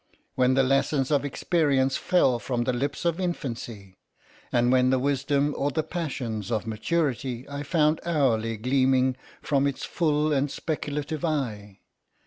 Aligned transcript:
—when 0.33 0.55
the 0.55 0.63
lessons 0.63 1.11
of 1.11 1.23
experience 1.23 1.95
fell 1.95 2.39
from 2.39 2.63
the 2.63 2.73
lips 2.73 3.05
of 3.05 3.19
infancy? 3.19 3.99
and 4.51 4.71
when 4.71 4.89
the 4.89 4.97
wisdom 4.97 5.53
or 5.55 5.69
the 5.69 5.83
passions 5.83 6.51
of 6.51 6.65
maturity 6.65 7.47
I 7.47 7.61
found 7.61 7.99
hourly 8.03 8.57
gleaming 8.57 9.15
from 9.43 9.67
its 9.67 9.85
full 9.85 10.33
and 10.33 10.49
speculative 10.49 11.23
eye? 11.23 11.81